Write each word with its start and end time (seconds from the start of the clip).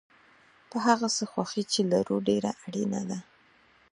په 0.69 0.77
هغه 0.87 1.07
څه 1.15 1.23
خوښي 1.31 1.63
چې 1.71 1.81
لرو 1.91 2.15
ډېره 2.27 2.51
اړینه 2.65 3.01
ده. 3.09 3.19